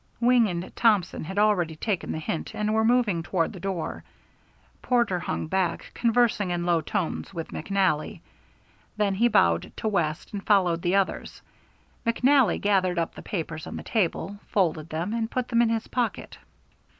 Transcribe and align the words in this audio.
Wing 0.19 0.47
and 0.47 0.75
Thompson 0.75 1.25
had 1.25 1.37
already 1.37 1.75
taken 1.75 2.11
the 2.11 2.17
hint, 2.17 2.55
and 2.55 2.73
were 2.73 2.83
moving 2.83 3.21
toward 3.21 3.53
the 3.53 3.59
door. 3.59 4.03
Porter 4.81 5.19
hung 5.19 5.45
back, 5.45 5.91
conversing 5.93 6.49
in 6.49 6.65
low 6.65 6.81
tones 6.81 7.35
with 7.35 7.49
McNally. 7.49 8.21
Then 8.97 9.13
he 9.13 9.27
bowed 9.27 9.71
to 9.77 9.87
West 9.87 10.33
and 10.33 10.43
followed 10.43 10.81
the 10.81 10.95
others. 10.95 11.43
McNally 12.03 12.59
gathered 12.59 12.97
up 12.97 13.13
the 13.13 13.21
papers 13.21 13.67
on 13.67 13.75
the 13.75 13.83
table, 13.83 14.39
folded 14.47 14.89
them, 14.89 15.13
and 15.13 15.29
put 15.29 15.49
them 15.49 15.61
in 15.61 15.69
his 15.69 15.85
pocket. 15.85 16.39